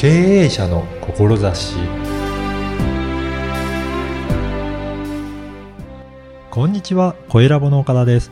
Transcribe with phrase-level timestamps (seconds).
[0.00, 0.08] 経
[0.44, 1.76] 営者の志
[6.50, 8.30] こんにちは、小ラボの岡田です。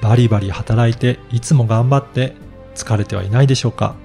[0.00, 2.36] バリバリ働いていつも頑張って
[2.76, 3.96] 疲れてはいないでしょうか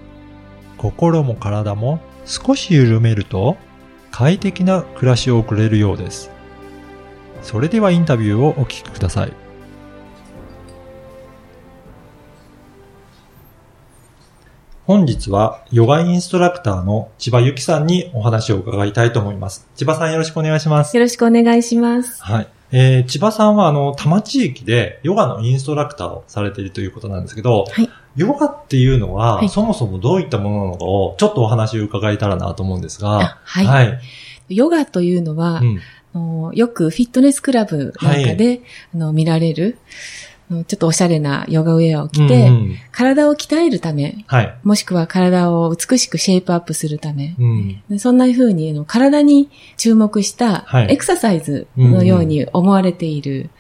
[0.80, 3.56] 心も体も少し緩めると
[4.10, 6.32] 快適な暮らしを送れるようです。
[7.44, 9.47] それではインタビューをお聞きください。
[14.88, 19.68] 本日はヨガインストラクターの千葉由紀さんにお話を伺いたいと思います。
[19.76, 20.96] 千葉さんよろしくお願いします。
[20.96, 22.24] よろしくお願いします。
[22.24, 22.48] はい。
[22.72, 27.90] えー、千葉さんはあの、多摩地域でヨガのインストラクターをされているということなんですけど、はい。
[28.16, 34.00] ヨガっていうのは、はいそもそもどういったものなのかをちょっとお話を伺えたらなと思うんですが、あはいはい。
[34.48, 35.60] ヨガというのは、
[36.14, 36.56] うん。
[36.56, 38.62] よくフィットネスクラブなんかで、
[38.96, 39.80] あの見られる、
[40.50, 44.58] ちょっとおしゃれなヨガウェアを着て、うんうん体を鍛えるため、はい。
[44.64, 47.84] もしくは体を美しくシェイプアップするため、うん。
[47.90, 53.52] でそんな風にあの体に注目したはいエクササイズのように思われている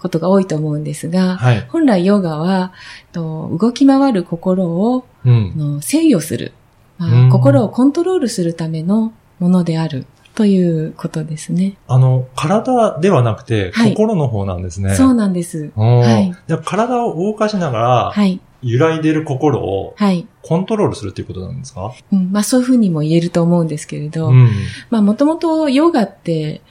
[0.00, 1.60] ことが多いと思うんですが、はい。
[1.68, 2.72] 本来ヨガは
[3.12, 6.52] と動き回る心をうん制御する、
[6.98, 10.04] まあうん心をコントロールするためのものである
[10.40, 11.76] ということですね。
[11.86, 14.94] あの、体ではなくて、はい心の方なんですね。
[14.94, 15.70] そうなんです。
[15.76, 18.40] はい体を動かしながら、はい。
[18.62, 20.26] 揺らいでる心をはい。
[20.40, 21.92] コントロールするっていうことなんですか？
[22.10, 24.48] うん、まあそういうふうにも言えると思うんですけれど、うん。
[24.88, 26.62] まあもともとヨガって、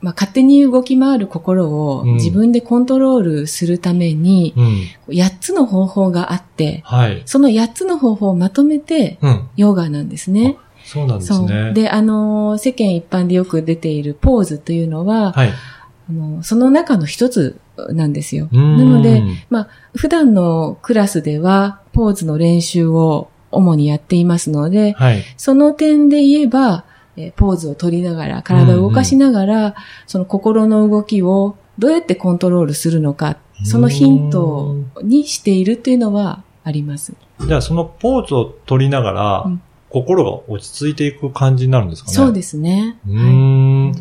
[0.00, 5.14] まあ勝手に動き回る心をうん自分でコントロールするために、うん。
[5.14, 7.20] 8つの方法があって、はい。
[7.26, 9.48] その8つの方法をまとめてうん。
[9.56, 10.56] ヨガなんですね。
[10.88, 11.42] そうなんです。
[11.42, 11.72] ね。
[11.74, 15.50] で、あのー世間一般でよく出ているポーズというのは、はい。
[15.50, 18.48] あのその中の一つなんですよ。
[18.50, 25.22] ななので、まあ、普段のクラスでは、ポーズの練習を主にやっていますので、はい。
[25.36, 26.84] その点で言えば、
[27.18, 29.74] えーポーズを取りながら、体を動かしながら、
[30.06, 37.12] その心の動きをどうやってコントロールするのか、そのヒントにしているっていうのはあります。
[37.46, 42.14] じゃあそのポーズを取りながら、うん心が落ち着いていく感じになるんですかね。
[42.14, 42.98] そうですね。
[43.06, 43.94] うーん。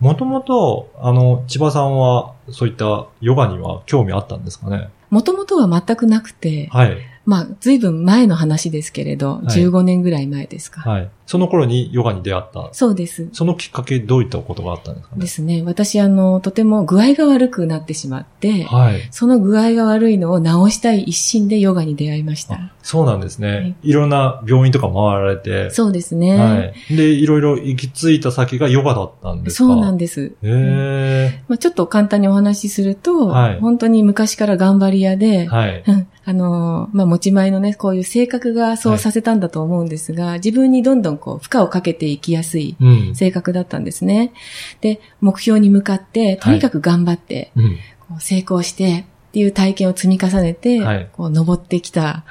[0.00, 6.98] もともと、あの、千葉さんは、そういったヨガには興味あったんですかねもともとは全くなくて、はい。
[7.26, 10.80] まあ、随分前の話ですけれど、い15年ぐらい前ですか。
[10.88, 11.10] はい。
[11.26, 12.68] その頃にヨガに出会った。
[12.72, 13.28] そうです。
[13.32, 15.16] そのきっかけどういったことがあったんですか？
[15.16, 15.62] ねですね。
[15.66, 19.00] 私、あの、とても具合が悪くなってしまって、はい。
[19.10, 22.54] その具合が悪いのを治したい一心でヨガに出会いました。
[22.54, 23.92] あそうなんですね、はいい。
[23.92, 25.70] ろんな病院とか回られて。
[25.70, 26.36] そうですね。
[26.38, 26.60] は
[26.90, 26.96] い。
[26.96, 29.64] で、いろいろ行き着いた先がヨガだったんですか？
[29.66, 30.26] そうなんでです。
[30.26, 31.42] へえ。
[31.48, 35.82] まあ、ちょっと簡単にお話しすると、はい本当に昔から頑張り屋で、はい。
[35.86, 43.14] うんあのーまあ、持ち前のね、こういう性格がそうさせたんだと思うんですが、自分にどんどんこう、負荷をかけていきやすいうん。
[43.14, 44.32] 性格だったんですね。
[44.80, 47.78] で、目標に向かって、とにかく頑張って、うん。
[48.08, 52.24] こう成功して、っていう体験を積み重ねて、はいこう、登ってきた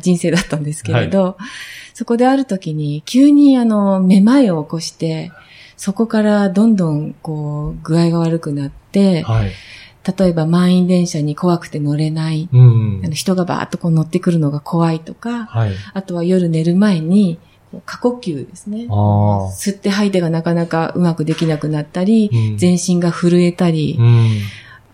[0.00, 1.36] 人生だったんですけれど、
[1.94, 5.30] そこである時に急にあの、めまいを起こして、
[5.76, 9.52] そこからどんどんこう、具合が悪くなって、はい。
[10.18, 13.14] 例えば満員電車に怖くて乗れない、うんあの。
[13.14, 15.72] 人がバーッとこう乗ってくるのが怖いとか、はい。
[15.92, 17.38] あとは夜寝る前に、
[17.84, 18.86] 過呼吸ですね。
[18.88, 24.40] 吸って吐いてがなかなかうまくできなくなったり、うん全身が震えたり、うん。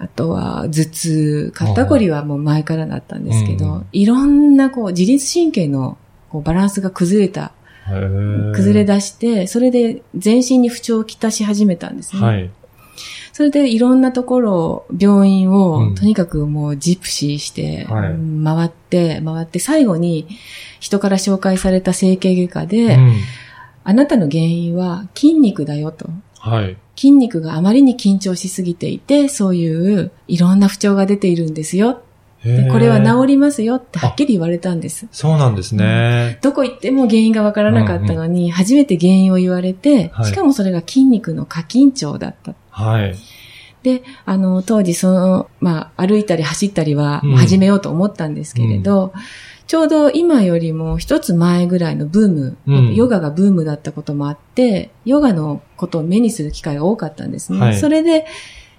[0.00, 5.96] あとは頭痛、肩こりはもう前からだったんですけど、うんいろんなこう自律神経の
[6.30, 7.52] こうバランスが崩れた、
[7.86, 12.22] 崩れ出して、それで全身に不調をきたし始めたんですね。
[12.22, 12.50] はい。
[13.34, 20.28] それでいろんなところを、病院を、うんとにかくもうジプシーして、回って、回って、最後に
[20.78, 23.16] 人から紹介された整形外科で、うん。
[23.82, 26.08] あなたの原因は筋肉だよと。
[26.38, 26.76] はい。
[26.94, 31.94] 筋肉があまりに緊張しすぎていて、そういういろんな不調が出ているんですよ。
[31.94, 31.98] で
[32.70, 33.34] これは治り。
[33.34, 35.06] りますよってはっきり言われたんです。
[35.12, 36.38] そうなんですね。
[36.42, 42.54] どこ行っても原因がわからなかったのに、初めて原因を言われて、はいしかもそれが筋肉の過緊張だった。
[42.70, 43.16] はい。
[43.82, 49.12] で、あの、当時その、まあ、歩いたり走ったりはうん始めようと思ったんですけれど、
[49.66, 57.58] ちょうど今よりも一つ前ぐらいのブーム、うんヨガがブームだったこともあって、ヨガのことを目にする機会が多かったんですね。
[57.58, 58.26] はいそれで、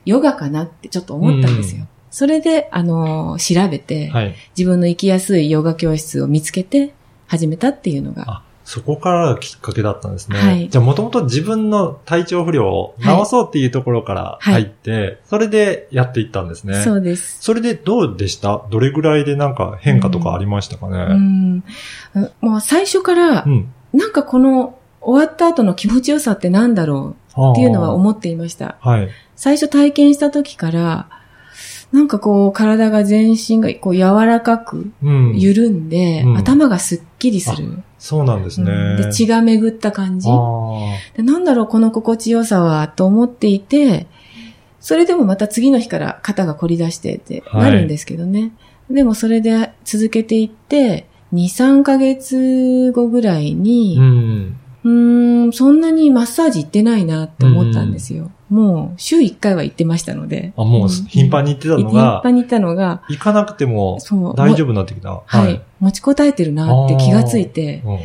[0.05, 1.87] ヨガかなってちょっと思ったんですよ。
[2.15, 4.35] それで、あの、調べて、はい。
[4.57, 6.93] 自分の行きやすいヨガ教室を見つけて
[7.27, 10.39] 始めたっていうのがあ、そこからがきっかけだったんですね。
[10.39, 16.83] はいじゃあもともと自分の体調不良を治そうっていうところから入って、それでやっていったんですね。
[16.83, 17.37] そうです。
[17.41, 18.65] それでどうでした？
[18.71, 21.63] どれぐらいでなんか変化とかありましたかうねん。
[22.39, 23.73] もう最初からうん。
[23.91, 28.77] なんかこの終わった後の気持ちよさってなんだろうっていうのは思っていました。
[28.79, 29.09] はい。
[29.35, 31.09] 最初体験した時から、
[31.95, 35.39] なんかこう体が全身がこう柔らかくうん。
[35.39, 37.81] 緩んで、うん頭がすっきりする。
[37.97, 38.69] そうなんですね。
[38.69, 40.27] うんで、血が巡った感じ
[41.15, 44.07] でなんだろう、この心地よさは、と思っていて、
[44.81, 48.51] それでもまた次の日から肩が凝り出してってなるんですけどね。
[48.89, 54.59] でもそれで続けていって、2、3ヶ月後ぐらいに、うん。
[54.83, 58.31] うーん、そんなにマッサージ行ってないなって思ったんですよ。
[58.49, 60.53] もう、週1回は行ってましたので。
[60.55, 63.97] あ、もう頻繁に行ってたの頻が、繁に行ったのが、行かなくても。
[64.35, 65.23] 大丈夫になってきた。
[65.25, 67.81] はい、持ちこたえてるなって気がついて。
[67.85, 67.99] うん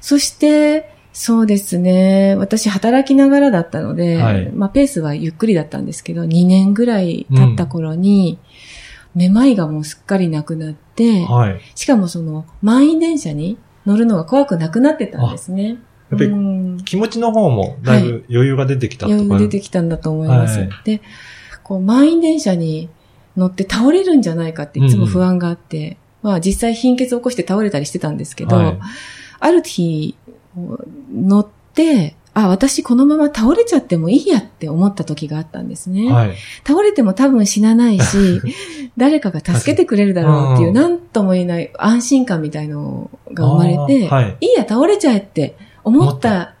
[0.00, 2.34] そして、そうですね。
[2.36, 8.38] 私働きながらだったので、はいまあペースはゆっくりだったんですけど、2年ぐらい経った頃に、
[9.14, 11.60] めまいがもうすっかりなくなって、はい。
[11.74, 15.78] しかもその満員電車に乗るのが怖くなくなってたんですね。
[16.10, 19.14] やっぱりうん気持ちの方もだいぶ余裕が出てきたとか。
[19.16, 20.58] 余裕出てきたんだと思います。
[20.58, 21.00] はいで、
[21.62, 22.88] こう満員電車に
[23.36, 28.78] 乗って倒れるんじゃないかっていつも不安があって、まあ実際貧血を起こして倒れたりしてたんですけど、はい
[29.40, 30.16] ある日、
[31.12, 36.12] 乗って、あ、私このまま倒れちゃってもいいやって思った時があったんですね。
[36.12, 36.36] はい。
[36.66, 38.40] 倒れても多分死なないし、
[38.96, 46.54] 誰かが助けてくれるだろうっていう、うんなんとも言えない安心感みたいのが生まれて、はいいいや、倒れちゃえって思思った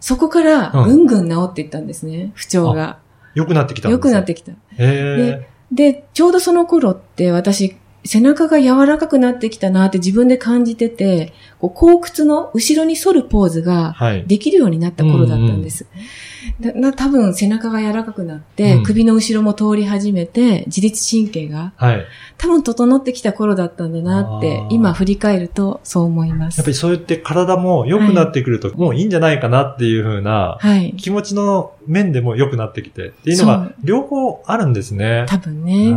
[0.00, 2.98] そこからうんぐんぐん治っていったんですね、不調が。
[3.34, 4.52] 良くなってきたんです良くなってきた。
[4.52, 5.48] へえ。
[5.70, 13.94] で、ちょうどその頃って私、背中が柔らかくなってきたなって自分で感じてて、こう、後屈の後ろに反るポーズが。
[14.26, 15.86] できるようになった頃だったんです。
[16.60, 22.06] だな多分背中が柔らかくなって、うん首の後ろも通り始めて、自律神経がはい。
[22.38, 26.58] 多分整ってきた頃だったんだなって、今振り返るとそう思います。
[26.58, 30.94] やっぱりそうやって体も良くなってくると、もういいんじゃないかなっていう風な、はい。
[30.96, 35.26] 気持ちの面でも良くなってきてっていうのが両方あるんですね。
[35.28, 35.92] 多分ね。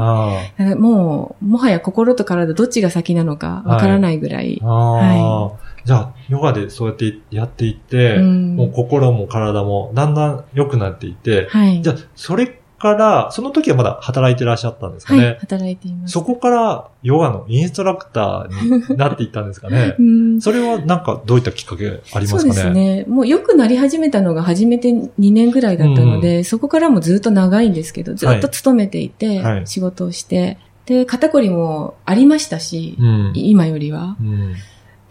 [0.75, 4.68] もう、もはや心と体どっちが先なのかわからないぐらいあ。。
[4.68, 5.52] ああ。
[5.85, 11.81] じゃあ、ヨガでそうやってやっていって、うんもう心も体もだんだん良くなっていって、はい。
[11.81, 15.25] じゃあ、それから、その時はまだ働いてらっしゃったんですかね。
[15.25, 16.12] はい、働いています。
[16.13, 20.01] そこからヨガのインストラクターになっていったんですかね う。
[20.01, 22.53] んそれはなんかどういったきっかけありまそうすかね？
[22.56, 23.06] ですね。
[23.07, 33.31] もう良くなり始めたのが初めて2年ぐらいだったので、そこからもずっと長いんですけど、ずっと勤めていて、はい仕事をして、で、肩こりもありましたし、うん。
[33.35, 34.18] 今よりは。
[34.19, 34.53] うん。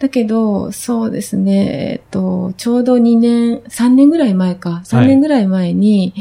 [0.03, 6.13] だけど、そうですね、えっと、ちょうど2年、3年ぐらい前か、3年ぐらい前に、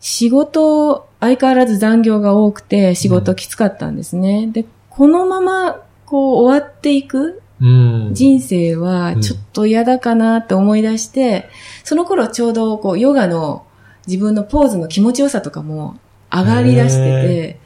[0.00, 4.46] 仕事、相変わらず残業が多くて、仕事きつかったんですね。
[4.46, 8.14] で、このまま、こう、終わっていくうん。
[8.14, 11.50] 人生はちょっと嫌だかなって思い出して、
[11.84, 13.66] その頃ちょうどこうヨガの
[14.06, 15.98] 自分のポーズの気持ちよさとかも
[16.32, 17.60] 上がり出してて、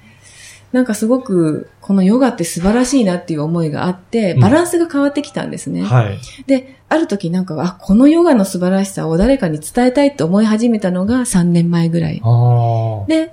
[0.73, 5.83] なんかすごくこのヨガって素晴らしいなっていう思いがあって、うんバランスが変わってきたんですね。
[5.83, 6.19] はい。
[6.47, 12.21] で、ある時なんか、あ、このヨガの素晴らしさを誰かに伝えたいって思い始めたのが3年前ぐらい。
[12.23, 13.07] ああ。
[13.07, 13.33] で、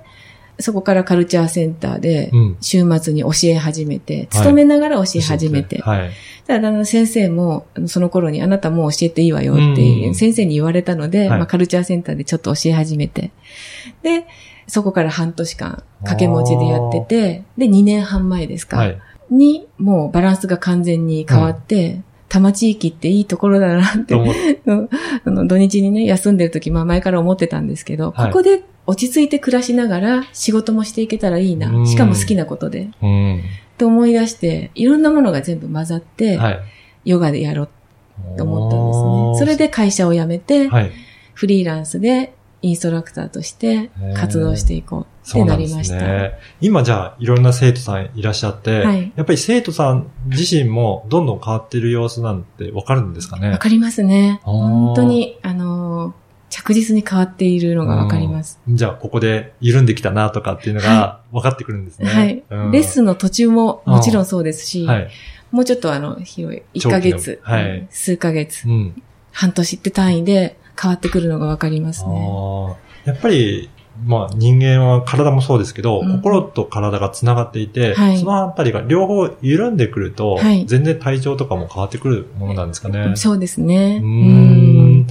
[0.58, 2.56] そこからカルチャーセンターでうん。
[2.60, 6.10] 週末に教え始めて、勤めながら教え始めて、はい。
[6.46, 10.14] ただ、あの、先生も、その頃にあなたもう教えていいわよってうん。
[10.14, 11.38] 先生に言われたので、はい。
[11.38, 13.32] まあ、カルチャーセンターでちょっと教え始めて。
[14.02, 14.26] で、
[14.66, 18.98] そこから半年間、掛け持ちでやってて、で、2年半前ですか、はい。
[19.30, 24.14] に、もうバランスが完全に変わって、多摩地域っていいところだなって。
[25.24, 28.26] あの土日にね、休んでる時、まあ前から思ってたんですけど、はい。
[28.32, 31.82] ここで落ち着いて暮らしながら仕事もしていけたらいいなう。
[31.82, 32.88] んしかも好きなことで。
[33.02, 33.42] うん。
[33.78, 36.60] と思い出して、いろんなものが全部混ざって、はい。
[37.04, 37.68] ヨガでやろう
[38.38, 39.54] と思ったんですね。
[39.54, 40.92] それで会社を辞めて、はい。
[41.34, 45.96] フリーランスでインストラクターとして活動していこうってなりました。
[45.96, 46.32] ね。
[46.62, 53.50] 今じゃあ、いろんな生徒さんいらっしゃって、はいやっぱり生徒さん自身もどんどん変わってる様子なんてわかるんですかね？
[53.50, 54.40] わかりますね。
[54.44, 56.12] 本当に、あのー、
[56.48, 58.60] 着実に変わっているのがわかります。
[58.68, 62.08] じゃあ、ここで緩んできたなとかっていうのが分かってくるんですね。
[62.08, 65.08] はい、うんレッスンの途中ももちろんそうですし、はい。
[65.50, 69.02] もうちょっとあの、広い、1長期のヶ月、はい数ヶ月、うん。
[69.32, 72.76] 半年って単位で変わってくるのがわかりますね。
[73.04, 73.70] やっぱり、
[74.04, 83.16] まあ人間は体もそうですけど、うん心と体が繋がっていて、はいそのあたりが両方緩んでくると、はい全然体調とかも変わってくるものなんですかね。
[83.16, 84.00] そうですね。
[84.02, 85.06] うん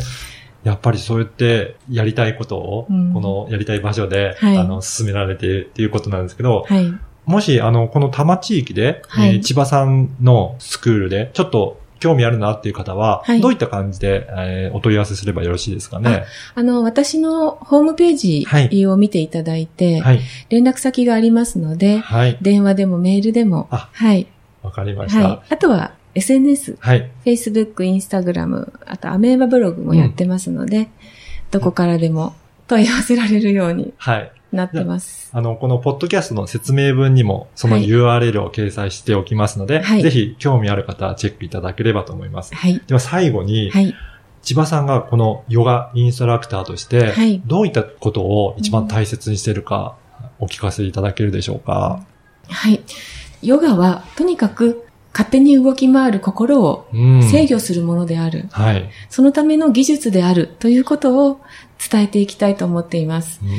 [0.66, 6.94] やっぱりそうやってやりたいことを、うんこのやりたい場所で、はいあの、進められているっていうことなんですけど、はい。
[7.26, 16.26] もし、あの、この多摩地域で、はいえー千葉さんのスクールで、ちょっと興味あるなっていう方は、はいどういった感じで、えーお問い合わせすればよろしいですかね？
[16.56, 20.22] あの、私のホームペーはいジを見ていただいて、はい。
[20.50, 22.38] 連絡先がありますので、はい。
[22.42, 24.28] 電話でもメールでも、あはい。
[24.64, 25.28] わかりました。
[25.28, 25.54] はい。
[25.54, 27.12] あとは SNS、はい。
[27.26, 30.90] Facebook、Instagram、あとアメーバブログもやってますので、
[31.52, 32.34] どこからでも
[32.68, 34.32] 問い合わせられるようにはい。
[34.52, 35.30] なってます。
[35.34, 42.56] あの、このポッドキャストの説明文にも、そのはい URL を掲載しておきますので、はいぜひ興味ある方はチェックいただければと思います。
[42.56, 42.82] はい。
[42.88, 43.94] では最後に、はい。
[44.42, 49.98] 千葉さんがこのヨガインストラクターとして、はいどういったことを一番大切にしているか、
[50.40, 52.06] お聞かせいただけるでしょうか？
[52.48, 52.80] はい。
[53.42, 58.50] ヨガは、とにかく、勝手に動き回る心をうん制御するものである。
[58.52, 58.90] はい。
[59.10, 61.40] そのための技術であるということを
[61.90, 63.40] 伝えていきたいと思っています。
[63.42, 63.50] うん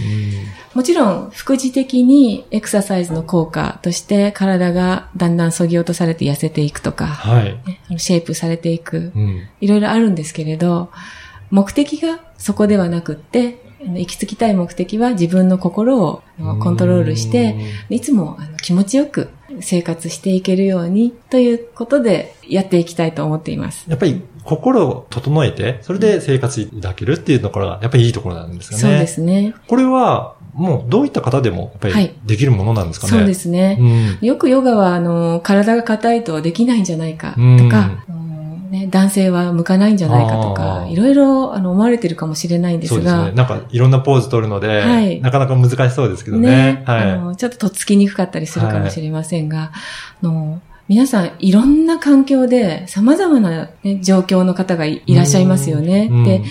[0.77, 7.99] もちろん、副次的にエクササイズの効果として体がだんだん削ぎ落とされて痩せていくとか、はい。
[7.99, 9.49] シェイプされていく、うん。
[9.63, 10.91] いろいろあるんですけれど、
[11.51, 16.23] 目的がそこではなくって、行き着きたい目的は自分の心を
[16.61, 17.57] コントロールして、
[17.91, 19.29] いつもあの気持ちよく
[19.61, 23.85] 生活していけるようにということでやっていきたいと思っています。
[23.89, 28.83] やっぱり心を整えて、それで生活いただけるっていうところが、やっぱりいいところなんですよね。
[28.83, 29.55] そうですね。
[29.67, 33.11] これは、もうどういった方でも、やっぱりはいできるものなんですかね。
[33.11, 33.77] そうですね。
[34.21, 34.27] うん。
[34.27, 38.16] よくヨガは、あの、体が硬いとできないんじゃないかとか、うん
[38.71, 40.93] ね、男性は向かないんじゃないかとあか、ー。
[40.93, 43.37] いろいろあの思われてるかもしれないんですが、そうですね。
[43.37, 45.21] なんかいろんなポーズ取るので、はい。
[45.21, 46.83] なかなか難しそうですけどね。
[46.87, 49.73] あはのちょっととっつきにくかったりするかもしれませんが、
[50.23, 56.09] あの皆さんいろんな環境で様々な、ね、状況の方がいいらっしゃいますよね。
[56.11, 56.25] うん。
[56.25, 56.43] で、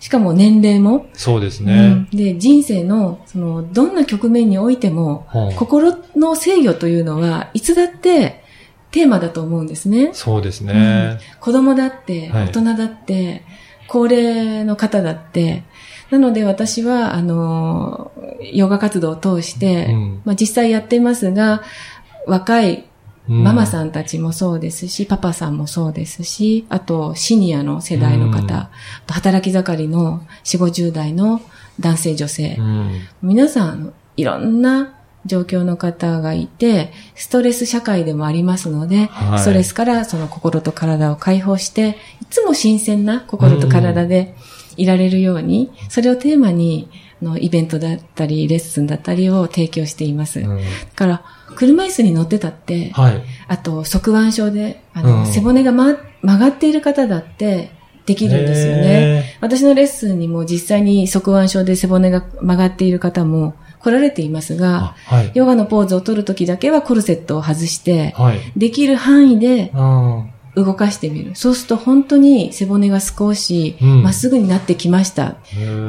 [0.00, 2.08] しかも年齢も、そうですうねん。
[2.10, 8.44] で、人生の、その、どんな局面においても、はい心の制御というのはいつだって
[8.90, 10.10] テーマだと思うんですね。
[10.12, 11.18] そうですね。
[11.40, 13.42] 子供だって、はい大人だって、
[13.86, 15.64] 高齢の方だって、
[16.10, 18.12] なので私は、あの、
[18.52, 21.62] ヨガ活動を通して、うんまあ実際やってますが、
[22.26, 22.84] 若い
[23.26, 23.66] ママん。
[23.66, 28.66] さんたちもそうですし、パパさんもそうですし、あとシニアの世代の方、うん
[29.10, 31.42] 働き盛りの4、50代の
[31.80, 33.00] 男性女性、うん。
[33.22, 34.94] 皆さんいろんな
[35.26, 44.34] 状況の方がいて、ストレス社会でもありますので、はいストレスからその心と体を解放して、いつも新鮮な心と体で
[44.76, 46.88] いられるように、それをテーマに、
[47.20, 50.40] あのイベントだったり、レッスンだったりを提供しています。
[50.40, 50.60] だうん
[50.94, 51.22] から、
[51.56, 53.22] 車椅子に乗ってたって、はい。
[53.48, 57.72] あと、側腕症で、あの、うん背骨が、ま、曲がっている方だって
[58.06, 58.82] できるんですよね。
[58.84, 64.56] へ私のレッスンにも実際に側腕症で背骨が曲がっている方も来られていますー。
[64.56, 65.30] が、あ、はい。
[65.34, 68.40] ヨガのポーズを取るときだけはコルセットを外して、はい。
[68.56, 70.30] できる範囲でうん。
[70.54, 71.34] 動かしてみる。
[71.34, 75.36] そうすると本当に背骨が少しうんまっすぐになってきました。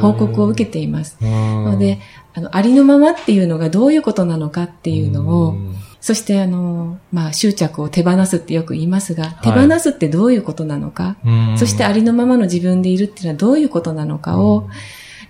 [0.01, 1.17] 報告を受けています。
[1.21, 1.99] ので、
[2.33, 5.55] あの、ありのままっていうのがどういうことなのかっていうのを、
[6.01, 11.17] そしてあの、まあ、執着を手放すってよく言いますが、手放すってどういうことなのか、
[11.57, 14.67] そしてありのままの自分でいるっていうのはどういうことなのかを、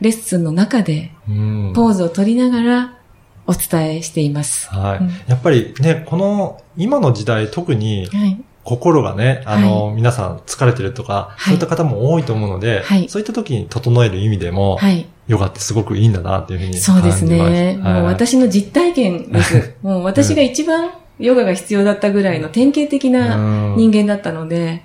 [0.02, 2.98] レッスンの中でうん、ポーズを取りながら
[3.46, 4.70] お伝えしています。
[4.70, 8.42] はい、うんやっぱりね、この、今の時代特にはい。
[8.64, 15.08] 心がね、あの、皆さん疲れてるとか、いそういった方も多いと思うので、はいそういった時に整える意味でも、はい。
[15.28, 17.02] ヨガってすごくいいんだなっていうふうに感じそう。
[17.02, 17.80] ですね。
[17.82, 19.76] はいもう私の実体験です。
[19.82, 24.84] もう私が一番ヨガが必要だったぐらいの典型的なうん人間だったので、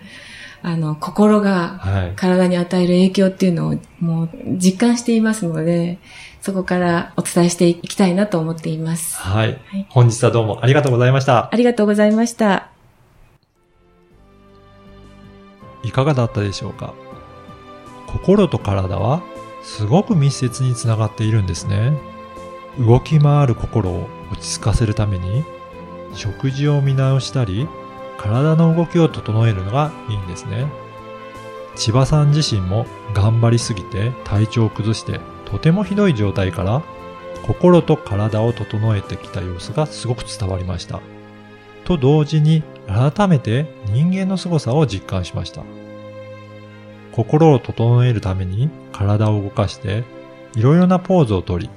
[0.67, 2.13] あの、心がはい。
[2.17, 5.99] 体に与える影響っていうのをもう実感していますので、
[6.41, 9.17] そこからお伝えしていきたいなと思っています。
[9.19, 9.59] はい。
[9.67, 11.51] はい本日はどうもありがとうございました。
[11.53, 12.71] ありがとうございました。
[15.83, 16.95] いかがだったでしょうか？
[18.07, 19.23] 心と体は
[19.63, 21.93] すごく密接につながっているんですね。
[22.79, 25.45] 動き回る心を落ち着かせるために
[26.15, 27.69] 食事を見直したり
[28.19, 30.67] 体の動きを整えるのがいいんですね。
[31.77, 36.83] 千葉さん自身も頑張りすぎて体調を崩してとてもひどい状態から
[37.43, 41.01] 心と体を整えてきた様子がすごく伝わりました。
[41.85, 45.63] と同時に改めて人間の凄さを実感しました。
[47.13, 50.05] 心を整えるために体を動かして
[50.55, 51.69] いろいろなポーズをとり、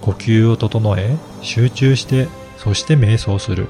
[0.00, 3.66] 呼吸を整え集中してそして瞑想する。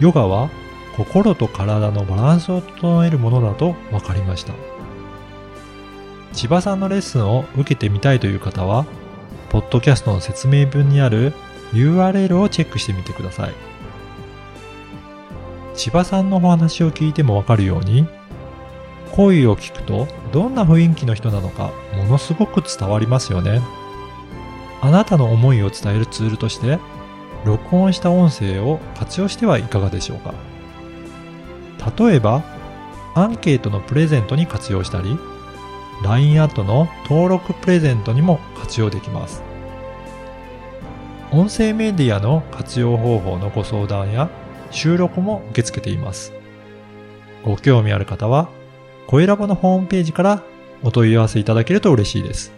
[0.00, 0.50] ヨガは
[0.96, 4.52] 心と体のバランスを整えるものだと分かりました。
[6.32, 8.86] 千葉さんのレッスンを受けてみたいという方は、
[9.50, 11.32] ポッドキャストの説明文にある
[11.72, 13.52] URL をチェックしてみてください。
[15.74, 18.06] 千葉さんのお話を聞いてもわかるように、
[19.12, 23.60] 声を聞くとどんな雰囲気の人なのかものすごく伝わりますよね。
[24.80, 26.78] あなたの思いを伝えるツールとして、
[27.44, 30.34] 録音した音声を活用してはいかがでしょうか。
[31.98, 32.42] 例えば、
[33.14, 35.18] アンケートのプレゼントに活用したり、
[36.02, 39.42] LINE アットの登録プレゼントにも活用できます。
[41.30, 44.28] 音声メディアの活用方法のご相談や
[44.70, 46.32] 収録も受け付けています。
[47.44, 48.48] ご興味ある方は、
[49.06, 50.42] 声ラボのホームページから
[50.82, 52.52] お問い合わせいただけると嬉しいです。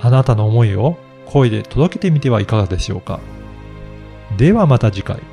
[0.00, 3.20] あなたの思いを声で届けてみてはいかがでしょうか。
[4.36, 5.31] ではまた次回。